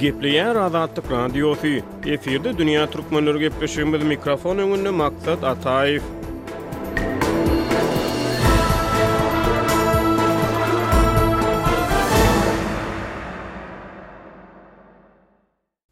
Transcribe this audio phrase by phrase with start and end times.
[0.00, 1.66] Gepleyen Radatlık Radyosu
[2.06, 6.02] Efirde Dünya Türkmenleri Gepleşirmez Mikrofon Önünde Maksat Atayif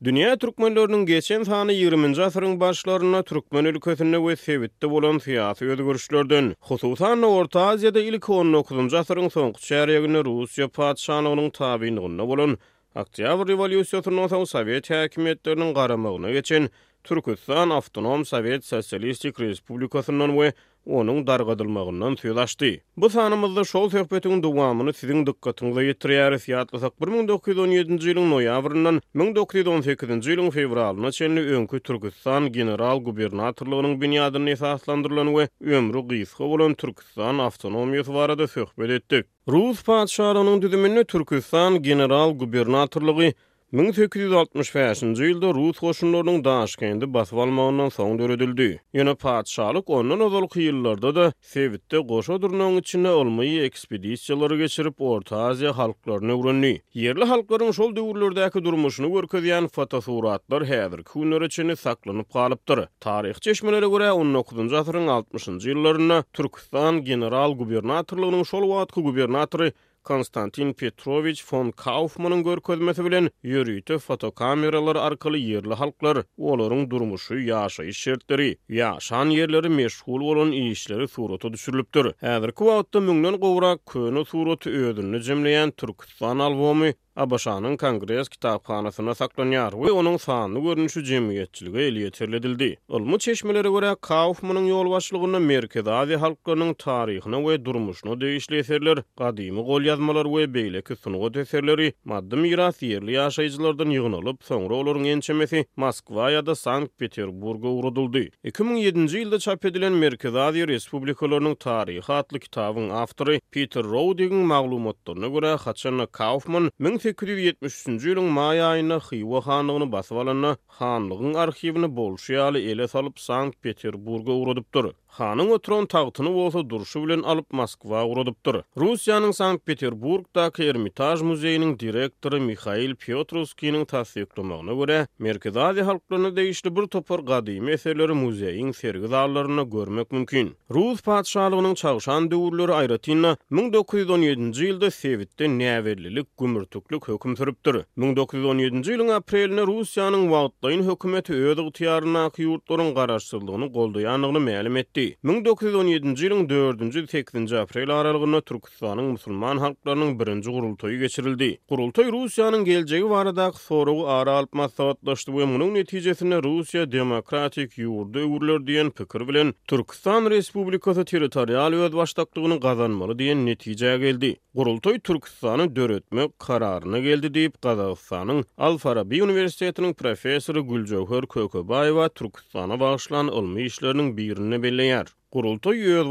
[0.04, 2.22] Dünya Türkmenlörünün geçen sani 20.
[2.22, 6.54] asırın başlarına Türkmen ülkesinde ve sevitte bulan siyasi özgürüşlördün.
[6.70, 8.94] Xususana Orta Aziyada ilk 19.
[8.94, 12.58] asırın sonkçı yagini Rusya patişanı onun tabi nonna bulan.
[12.96, 16.70] Oktyabr revolýusiýasynyň ortasynda Sowet häkimetleriniň garamagyny geçen
[17.04, 20.48] Türkistan Awtonom Sowet Sosialistik Respublikasynyň we
[20.88, 22.78] onun dargadılmagından süýlaşdy.
[22.96, 26.44] Bu sanymyzda şol söhbetiň dowamyny siziň dikkatiňizde ýetirýäris.
[26.52, 35.46] Ýatlasak 1917-nji ýylyň noýabrynyň 1918-nji ýylyň fevralyna çenli öňkü Türkistan general gubernatorlygynyň binýadyny esaslandyrylan we
[35.78, 39.26] ömrü gysga bolan Türkistan awtonomiýasy barada söhbet etdik.
[39.48, 43.32] Rus padşahynyň düzümini Türkistan general gubernatorlygy
[43.68, 48.68] 1965-nji ýylda Rus goşunlarynyň Daşkendi basyp almagyndan soň döredildi.
[48.96, 50.70] Ýöne paçalyk ondan ozalky
[51.16, 56.82] da Sewitde goşa durnagyň içine olmaly ekspedisiýalary geçirip Orta Aziýa halklaryny öwrendi.
[56.94, 62.86] Ýerli halklaryň şol döwürlerdäki durmuşyny görkezýän fotosuratlar häzir künler üçin saklanyp galypdyr.
[63.00, 69.72] Taryh çeşmelere görä 19-njy asyryň 60-njy ýyllaryna Türkistan general gubernatorlygynyň şol wagtky gubernatory
[70.08, 77.96] Konstantin Petrovich von Kaufmanın görkezmesi bilen yürüyte fotokameralar arkalı yerli halklar Oların durmuşu yaşa iş
[78.00, 82.06] şertleri, yaşan yerleri meşgul olun işleri suratı düşürülüptür.
[82.20, 89.90] Hedir kuvatta münnen qovra köyna suratı ödününü cümleyen Türkistan alvomi ABŞ-nın Kongres kitapxanasyna saklanýar we
[89.92, 92.76] onuň sanly görnüşi jemgyýetçiligi ele ýetirildi.
[92.88, 99.60] Olmu çeşmeleri görä Kaufmanyň ýol başlygyny Merkez Azi halklarynyň taryhyny we durmuşyny degişli eserler, gadymy
[99.62, 106.30] gol ýazmalar we beýleki sunugy eserleri maddi miras ýerli ýaşaýjylardan ýygnalyp, soňra olaryň ençemesi Moskwa
[106.30, 108.24] ýa-da Sankt-Peterburga uradyldy.
[108.44, 115.56] 2007-nji ýylda çap edilen Merkez Azi respublikalarynyň taryhy hatly kitabynyň awtory Peter Rowdigiň maglumatlaryna görä,
[115.58, 116.70] haçan Kaufman
[117.12, 123.56] 1873-nji ýylyň maý aýyna Xiwa hanlygyny basyp alana, hanlygyň arhiwini bolşy ýaly ele salyp Sankt
[123.64, 124.90] Peterburga urudypdyr.
[125.16, 128.60] ханың otron тағытыны болса дұрышы білен алып Москва ұрадыптыр.
[128.78, 137.20] Русияның Санкт-Петербургта Кермитаж музейінің директоры Михаил Петровскийнің тасвектумағына көре, Меркеза Азия халқылыны дейшті бір топор
[137.26, 140.52] ғадиме әсерлері музейін сергі GÖRMEK көрмек мүмкін.
[140.70, 147.76] Рус патшалығының чағшан дөуірлері айратинна 1917 Sevitte näverlilik gümürtüklük hökm süripdir.
[147.98, 155.16] 1917-nji ýylyň aprelinde Russiýanyň wagtlaýyn hökümeti öz ýurtlaryna ýurtlaryň etdi.
[155.24, 161.48] 1917-nji ýylyň 4-nji 8-nji aprel aralygynda Türkistanyň musulman halklarynyň birinji gurultoyy geçirildi.
[161.68, 168.60] Gurultoy Russiýanyň geljegi baradaky soragy ara alyp maslahatlaşdy we munyň netijesinde Russiýa demokratik ýurdu öwürler
[168.66, 174.36] diýen pikir bilen Türkistan Respublikasy territorial öz başlaklygyny gazanmaly diýen netije geldi.
[174.54, 183.62] Gurultoy Türkistany döretme kararyna geldi diýip Gazawstanyň Al-Farabi Üniversitetiniň professory Gülçoğur Kökebaýewa Türkistana bagyşlanan ilmi
[183.62, 185.08] işleriniň birini belli edýär.
[185.32, 186.08] Gurultu ýöz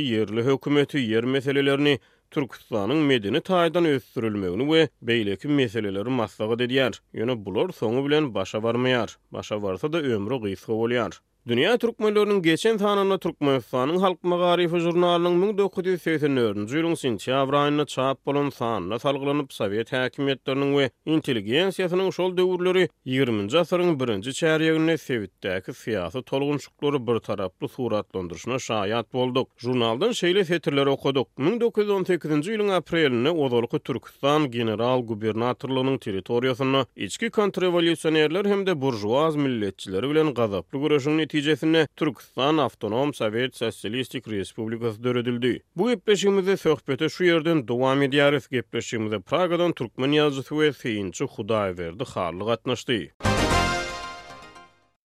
[0.00, 1.98] yerli hökümeti yer meselelerini
[2.32, 6.94] Türkistanyň medeni taýdan ösdürilmegini we beýleki meseleleri maslagy edýär.
[7.20, 9.16] Ýöne bulor soňu bilen başa barmaýar.
[9.32, 11.12] Başa barsa da ömrü gysga bolýar.
[11.48, 18.98] Dünya Türkmenlörünün geçen tanına Türkmenistan'ın halk mağarifi jurnalının 1984'ün züylün sinti abrayına çap bolan tanına
[18.98, 23.58] salgılanıp ve inteligensiyasının şol devurları 20.
[23.58, 29.48] asırın birinci çariyagini sevittdaki siyasi tolgunçukları bir taraplı suratlandırışına şayat bolduk.
[29.56, 31.38] Jurnaldan şeyli fetirleri okuduk.
[31.38, 32.48] 1918.
[32.48, 41.37] ilin aprelini ozolukı Türkistan general gubernatorlının teritoriyasını, içki kontrevolüksiyonerler hem de burjuaz milletçilerle gazaplı gazaplı
[41.38, 45.62] netijesinde Türkistan Avtonom Sovet Sosialistik Respublikasy döredildi.
[45.76, 48.50] Bu gepleşigimizde söhbete şu ýerden dowam edýäris.
[48.50, 53.10] Gepleşigimizde Pragadan türkmen ýazgysy we synçy Hudaý berdi harlyk atnaşdy.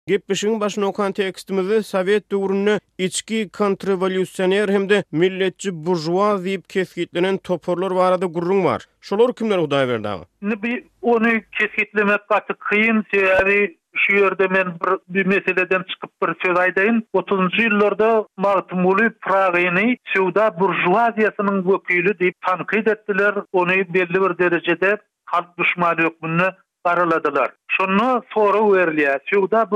[0.09, 7.95] Gepleşigimiz başyny okan tekstimizi Sowet döwrüne içki kontrrevolýusioner hem de milletçi burjuwa diýip kesgitlenen toparlar
[7.95, 8.87] barada gurrun bar.
[9.01, 10.23] Şolary kimler Hudaý berdi?
[10.43, 11.29] Ne bir onu
[11.59, 14.85] kesgitlemek gatyk kyn, şeýle şu yerde men bir
[15.15, 22.87] bir meseleden çıkıp bir söz aydayın 30-cı yıllarda Martmuli Pragini şuda burjuaziyasının vekili deyip tanqid
[22.87, 26.43] ettiler Ony belli bir derecede halk düşmanı yok bunu
[26.85, 27.51] araladılar.
[27.69, 29.19] Şonu soru verli.
[29.31, 29.69] Sevda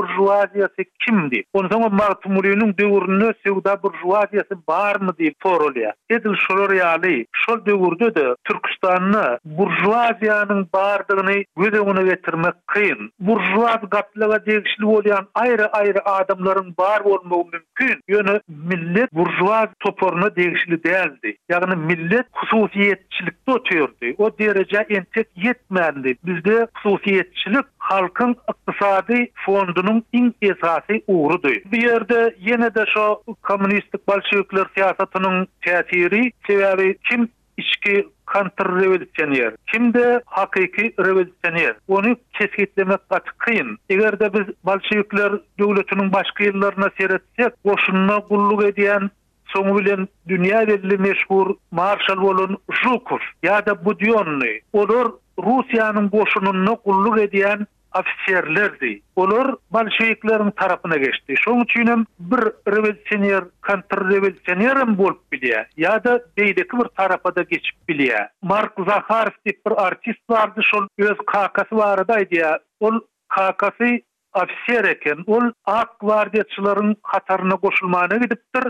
[0.79, 1.43] bir kimdi?
[1.53, 8.14] Onu soňa Martumulyň döwründe Sevda bir juaziya se barmy diýip Edil şolary ýaly, şol döwürde
[8.14, 13.11] da, Türkistanyň burjuaziýanyň bardygyny göze ony getirmek kyn.
[13.20, 18.00] Burjuaz gatlawa degişli bolýan aýry-aýry adamlaryň bar bolmagy mümkün.
[18.11, 21.37] Ýöne millet burjuaz toporuna degişli däldi.
[21.50, 24.14] Ýagny millet hususiýetçilikde oturdy.
[24.19, 26.17] O derece entek yetmendi.
[26.25, 26.67] Bizde
[26.97, 31.49] Sosiyetçilik halkın iktisadi fondunun in esasi uğrudu.
[31.49, 38.91] Bir yerde yine de şu komünistik balçivikler siyasatının tesiri sebebi kim içki kontrrevolüsyoner.
[38.91, 41.75] revolüsyoner, kim de hakiki revolüsyoner.
[41.89, 43.79] Onu keskitlemek kat kıyın.
[43.91, 49.11] Eğer de biz balçivikler devletinin başka yıllarına seyretsek, boşuna kulluk ediyen,
[49.47, 57.19] Son bilen dünya belli meşhur Marshall Wallon Jukov ya da Budyonny, olur Rusiyanın boşununu kulluk
[57.21, 57.67] ediyen
[57.99, 59.00] ofisiyerlerdi.
[59.17, 61.35] Olur balşeyiklerin tarafına geçti.
[61.37, 65.69] Şun üçünüm bir revolisyoner, kontr revolisyonerim bolp bile.
[65.77, 68.29] Ya da beydeki bir tarafa geçip bile.
[68.43, 70.61] Mark Zaharov tip bir artist vardı.
[70.71, 72.59] Şun öz kakası var ya.
[72.81, 74.00] Ol kakası
[74.35, 75.19] ofisiyer eken.
[75.27, 78.65] Ol ak vardiyatçıların katarına koşulmağına gidiptir.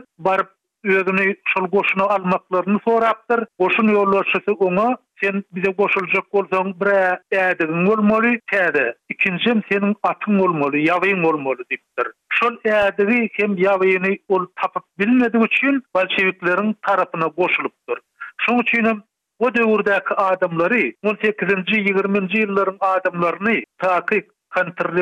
[0.95, 3.41] özüni şol goşuna almaklaryny sorapdyr.
[3.61, 4.89] Goşun ýollarçysy oňa
[5.23, 6.91] sen bize goşuljak bolsaň bir
[7.39, 8.95] ädigin bolmaly, täde.
[9.15, 12.07] Ikinji senin atyň bolmaly, ýawyň bolmaly diýipdir.
[12.39, 17.99] Şol ädigi kim ýawyny ol tapyp bilmedigi üçin bolşewikleriň tarapyna goşulupdyr.
[18.47, 19.03] Şoň üçin
[19.39, 24.97] o döwürdäki adamlary 18-nji 20-nji ýyllaryň adamlaryny taýyk kontrol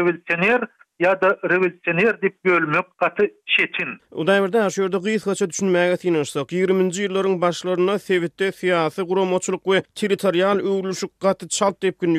[1.00, 3.88] ya da revolüsyoner dip bölmek katı şetin.
[4.12, 5.96] O dämirde her şeýerde gyýyş gaça düşünmäge
[6.64, 12.14] 20-nji ýyllaryň başlaryna sewitde fiýasy guramçylyk we territorial öwrülüşik gaty çalt diýip gün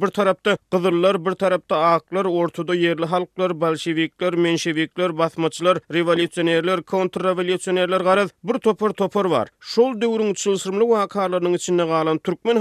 [0.00, 8.28] Bir tarapda gyzyllar, bir tarapda aklar, ortada yerli halklar, bolşewikler, menşewikler, basmaçylar, revolüsyonerler, kontrrevolüsyonerler garaz
[8.44, 9.48] bir topar topar bar.
[9.60, 12.56] Şol döwrüň çylsyrmly wakalarynyň içinde galan türkmen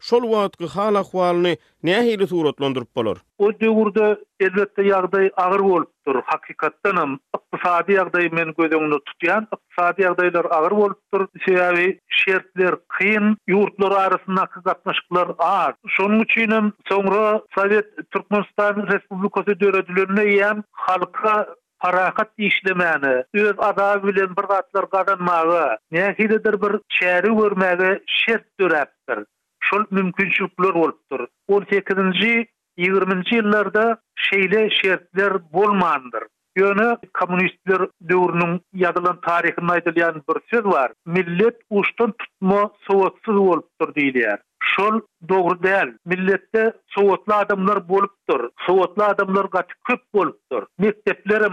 [0.00, 3.16] şol wagtky hal ahwalyny nähili suratlandyryp bolar.
[3.46, 4.06] O döwürde
[4.44, 6.18] elbetde ýagdaý agyr bolup dur.
[6.30, 11.26] Hakykatdan hem ykdysady ýagdaý men gözüňde tutýan, ykdysady ýagdaýlar agyr bolup dur.
[11.46, 11.88] Şeýäwi
[12.22, 15.76] şertler kyn, ýurtlar arasynda gatnaşyklar az.
[15.98, 17.26] Şonuň üçin hem soňra
[17.58, 21.46] Sowet Türkmenistan Respublikasy döredilerine hem halka
[21.80, 29.24] Paraqat işlemeni, öz adabı bilen bir gatlar gadanmağı, nehidedir bir çeri vermeni şert dörebdir.
[29.70, 31.20] şol mümkinçilikler bolupdyr.
[31.50, 32.46] 18-nji
[32.80, 33.84] 20-nji ýyllarda
[34.30, 36.24] şeýle şertler bolmandyr.
[36.60, 36.86] Ýöne
[37.18, 37.82] kommunistler
[38.12, 40.92] döwrüniň ýadylan taryhyna aýdylan bir söz bar.
[41.16, 44.38] Millet uçtan tutma sowatsyz bolupdyr diýilýär.
[44.72, 45.80] Şol doğru değil.
[46.06, 48.48] Millette soğutlu adamlar bulupdur.
[48.66, 50.62] Soğutlu adamlar gati köp bulupdur.
[50.78, 51.50] Mekteplerim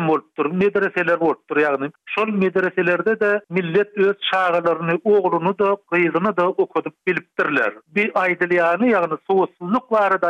[0.52, 1.58] Medreseler bulupdur.
[1.58, 7.74] Yani şol medreselerde de millet öz çağırlarını, oğlunu da, kıyızını da okudup biliptirler.
[7.88, 10.28] Bir aydılyanı, yani soğutsuzluk var da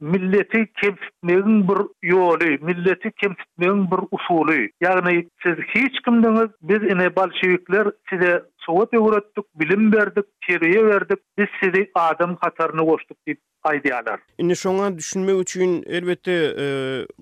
[0.00, 1.78] Milleti kemsitmeyin bir
[2.08, 4.70] yolu, milleti kemsitmeyin bir usulü.
[4.80, 11.46] Yani siz hiç kimdiniz, biz ene balşevikler size soğut yoğurettik, bilim verdik, kiriye verdik, biz
[11.62, 14.20] sizi adam тар ныгуштуп тий aýdýarlar.
[14.38, 16.38] Indi şoňa düşünmek üçin elbetde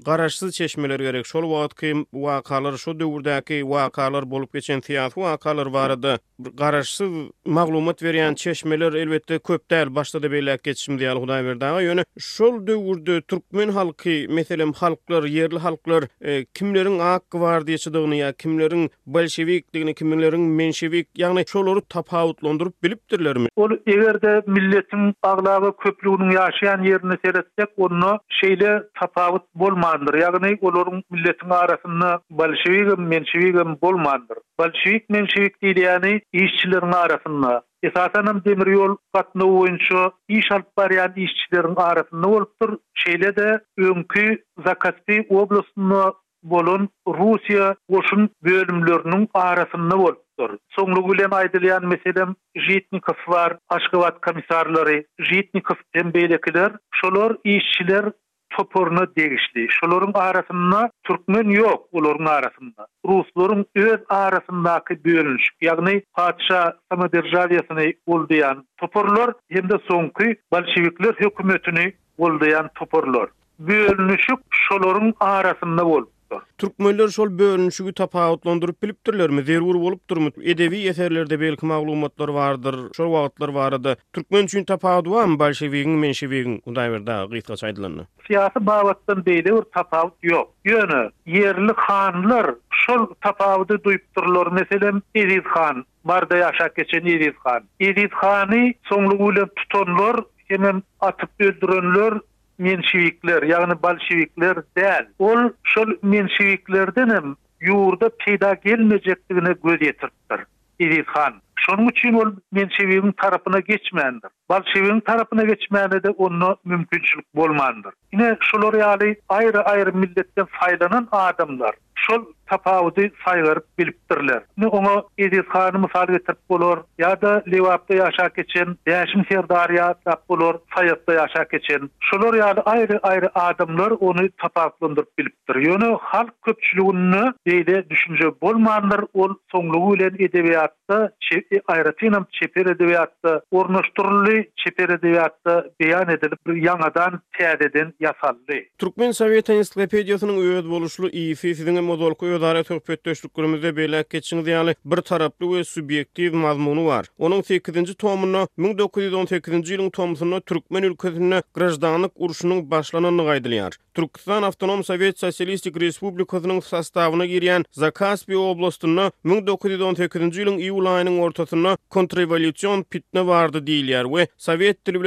[0.06, 1.26] garaşsyz çeşmeler gerek.
[1.26, 6.18] Şol wagtky wakalar, şo döwürdäki wakalar bolup geçen tiýat wakalar barada
[6.54, 7.08] garaşsyz
[7.46, 9.94] maglumat berýän çeşmeler elbetde köp däl.
[9.94, 11.64] Başda da beýle geçişim diýär Hudaý berdi.
[11.64, 18.32] Ýöne şol döwürde türkmen halky, meselem halklar, yerli halklar e, kimleriň hakky bar diýişdigini ýa
[18.36, 23.48] kimleriň bolşewik diýini, kimleriň menşewik, ýagny şolary tapawutlandyryp bilipdirlermi?
[23.56, 30.14] Ol egerde milletiň aglagy köplüğünün yaşayan yerini seyretsek onu şeyle tapavut bolmandır.
[30.14, 34.38] Yani olorun milletin arasında balşivikim, menşivikim bolmandır.
[34.58, 37.62] Balşivik, menşivik değil yani işçilerin arasında.
[37.82, 42.78] Esasanam demir yol katna oyuncu iş alıp bariyan işçilerin arasında olptur.
[42.94, 50.27] Şeyle de önkü Zakaspi oblasını bolun Rusya koşun bölümlerinin arasında olptur.
[50.40, 50.54] dur.
[50.76, 52.34] Soňra gülen aýdylýan meselem,
[52.68, 54.98] Jitnikow war, Aşgabat komissarlary,
[55.30, 58.08] Jitnikow hem beýlekiler, şolar işçiler
[58.56, 59.64] toporuna degişli.
[59.78, 69.34] Şolaryň arasynda türkmen ýok, olaryň arasynda russlaryň öz arasyndaky bölünş, ýagny paçha samoderjawiýasyny uldyan toporlar
[69.52, 73.28] hem de soňky bolşewikler hökümetini uldyan toporlar.
[73.58, 76.12] Bölünüşik şolaryň arasynda bolup
[76.58, 79.42] Türkmenler şol bölünüşügi tapawutlandyryp bilipdirlermi?
[79.42, 80.30] Zerwur bolup durmy?
[80.42, 82.76] Edebi eserlerde belki maglumatlar bardyr.
[82.96, 83.92] Şol wagtlar barady.
[84.12, 88.06] Türkmen üçin tapawut wam Bolshevikin, Menshevikin undan berda gysga çaydylanyp.
[88.26, 90.46] Siyasi baýatdan beýle bir tapawut ýok.
[90.66, 92.46] Ýöne yerli hanlar
[92.84, 94.46] şol tapawuty duýup durlar.
[94.52, 97.62] Meselem Edit han, barda ýaşak geçen Edit han.
[97.80, 100.16] Edit hany soňlugy bilen tutanlar,
[100.48, 102.20] hemen atyp öldürenler,
[102.62, 105.06] menshevikler, yani balshevikler dəl.
[105.18, 110.40] Ol şol menshevikliklerden hem yurda peyda gelmecekliklerine göz yetirttir.
[110.80, 111.34] Edi khan.
[111.56, 114.30] Şonun üçün ol menshevikliklerin tarafına geçmendir.
[114.48, 116.10] Balshevikliklerin tarafına geçmendir.
[116.18, 117.92] Onunla mümkünçlük bolmandir.
[118.12, 121.74] Yine şol oriyali ayrı ayrı milletten faydalanan adamlar.
[121.94, 124.42] Şol tapawudy saýgaryp bilipdirler.
[124.56, 130.56] Ne onu Edis Hanymy sal getirip bolar, ýa-da Lewapda ýaşap geçen Däşim Serdariýa tap bolar,
[130.76, 131.90] Saýatda ýaşap geçen.
[132.08, 135.60] Şolar ýa-da aýry-aýry adamlar ony tapawlandyryp bilipdir.
[135.68, 140.96] Ýöne halk köpçüligini beýle düşünje bolmandyr, ol soňlugy bilen edebiýatda
[141.28, 148.58] çepi e, aýratynam çepi edebiýatda ornaşdyrylýy çepi edebiýatda beýan edilip bir ýangadan täzeden ýasaldy.
[148.78, 154.96] Türkmen Sowet Ensiklopediýasynyň öýüd boluşly IFF-iniň modul Sözdarı töhfet döşlük gülümüzde beylək keçin diyalı bir
[155.08, 157.06] taraplı ve subyektiv mazmunu var.
[157.18, 163.74] Onun 8-ci tomuna 1918-ci ilin tomusuna Türkmen ülkesine grajdanlık uruşunun başlanan nıgaydılıyar.
[163.94, 172.82] Turkistan Avtonom Sovet Sosialistik Respublikasının sastavına giriyen Zakaspi oblastuna 1918-ci ilin iyi ulayının ortasına kontrevalüciyon
[172.82, 175.06] pitne vardı diyy diyy diyy diyy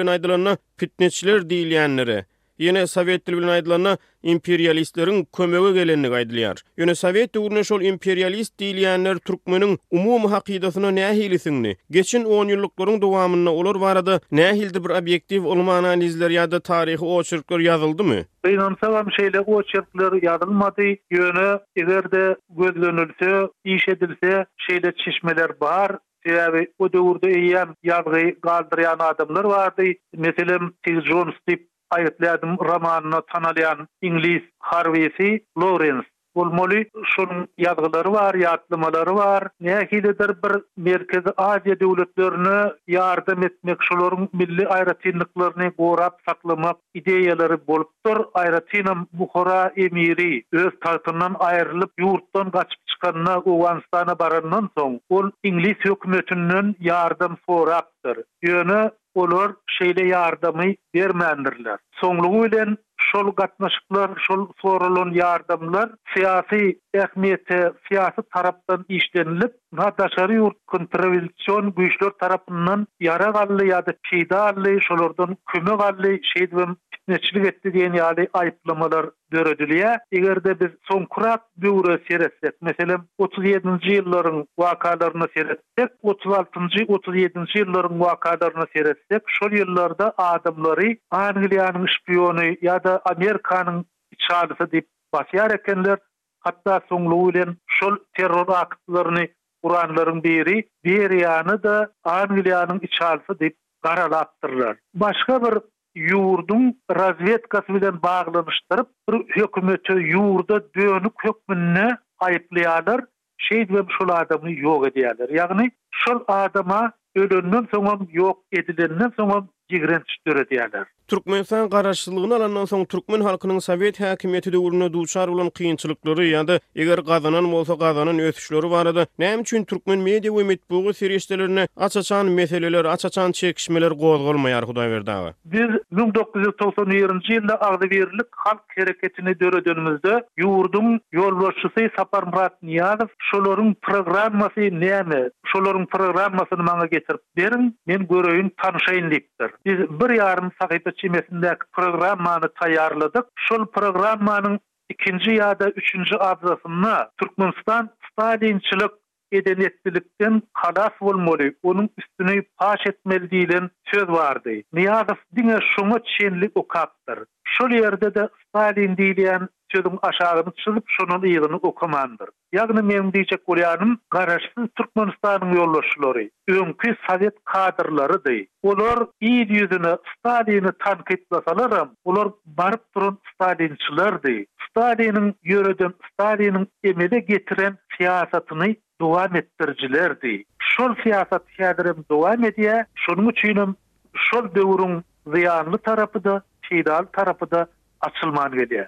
[1.49, 2.23] diyy diyy diyy
[2.61, 3.95] Yine Sovet dil bilen aýdylanyň
[4.35, 6.59] imperialistleriň kömegi gelenini gaýdylar.
[6.77, 13.79] Ýöne Sovet döwründe şol imperialist diýilýänler türkmeniň umumy hakydasyna nähilisini, geçin 10 ýyllyklaryň dowamyna olar
[13.85, 18.19] barada nähildi bir objektiw ulma analizler ýa-da taryhy oçurklar yazyldymy?
[18.45, 22.23] Beýnansa hem şeýle oçurklar ýazylmady, ýöne egerde
[22.61, 23.33] gözlenilse,
[23.65, 25.97] iş edilse şeýle çeşmeler bar.
[26.29, 29.81] Ýa-da o döwürde ýa-da ýa-da ýa-da
[30.13, 31.59] ýa-da ýa
[31.95, 36.79] Ayetlädim romanyny tanalayan inglis harvesi Lawrence Olmoli.
[37.13, 39.47] şun yadgylary bar, yatlymalary bar.
[39.61, 42.53] Näkilidir bir merkezi Aziýa döwletlerini
[42.97, 48.17] ýardam etmek şolaryň milli aýratynlyklaryny gorap saklamak ideýalary bolupdyr.
[48.43, 56.75] Aýratynym Buhara emiri öz tahtyndan aýrylyp ýurtdan gaçyp başkanına Uwanstana barandan soň ol inglis hökümetinden
[56.79, 58.17] yardım sorapdyr.
[58.43, 60.65] Ýöne olur şeýle yardımı
[60.95, 61.77] bermändirler.
[62.01, 70.57] Soňlugy bilen şol gatnaşyklar, şol sorulan yardymlar syýasy ähmiýeti, syýasy tarapdan işlenilip na daşary ýurt
[70.71, 77.95] kontrrevolýsion güýçler tarapyndan ýara gally ýa-da pida gally şolardan kömek gally şeýdim fitneçilik etdi diýen
[77.99, 79.93] ýaly ayplamalar döredilýä.
[80.11, 88.67] Egerde biz son kurat döwre seretsek, meselem 37-nji ýyllaryň wakalaryna seretsek, 36-njy 37-nji ýyllaryň wakalaryna
[88.75, 93.83] seretsek, şol ýyllarda adamlary Angliýanyň şpiony ýa-da Amerikanyň
[94.27, 95.97] çaýdysy diýip basýar ekenler,
[96.43, 99.27] hatda şol terror aktlarını
[99.63, 104.77] Kur'anların biri, diğer yanı da Angliya'nın içarısı deyip karalattırlar.
[104.93, 105.59] Başka bir
[105.95, 113.01] yurdun razvetkası bilen bağlanıştırıp bir hükümeti yurda dönük hükmününe ayıplayalar,
[113.37, 115.29] şeyd ve şu adamı yok ediyalar.
[115.29, 120.87] Yani şu adama ölünden sonra yok edilenden sonra gigrençtür ediyalar.
[121.11, 127.51] Türkmenistan garaşsızlığını alandan soň türkmen halkynyň Sowet häkimiýeti döwrüne duçar bolan kynçylyklary ýa-da eger gazanan
[127.51, 129.03] bolsa gazanan ötüşleri barady.
[129.19, 135.11] näme üçin türkmen media we medpuwy serýeslerini açaçan meseleler, açaçan çekişmeler goýulmaýar Hudaý berdi.
[135.45, 144.69] Biz 1991-nji ýylda agdy berilip halk hereketini döredenimizde ýurdum ýolbaşçysy Sapar Murat Niýazow şolaryň programmasy
[144.85, 145.29] näme?
[145.45, 149.49] Şolaryň programmasyny maňa getirip berin, men göreýin tanyşaýyn diýipdir.
[149.65, 153.25] Biz 1,5 sagat çimesindeki programmanı tayarladık.
[153.35, 158.91] Şol programmanın ikinci ya da üçüncü adresini Türkmenistan Stalinçilik
[159.31, 164.49] edenetlilikten kalas olmalı, onun üstünü paş etmeli dilin söz vardı.
[164.73, 167.19] Niyazıf dine şunu çenlik okaptır.
[167.43, 172.29] Şol yerde de Stalin diyen sözüm aşağını çızıp şunun iyiğini okumandır.
[172.53, 178.47] Yağını men diyecek olayanım, Karaşlı Türkmenistan'ın yollaşıları, önkü Sovyet kadırları dey.
[178.63, 184.45] Olar iyi yüzünü, Stalin'i tank etmesalarım, olar barıp durun Stalinçiler dey.
[184.69, 190.43] Stalin'in yörüden, Stalin'in emele getiren siyasatını duam ettiriciler dey.
[190.59, 193.75] Şol siyasat kadirim duam ediyye, şunun üçünüm,
[194.15, 195.03] şol dövürün
[195.35, 197.67] ziyanlı tarafı da, tidal tarafı da
[198.01, 198.87] açılman geliyye.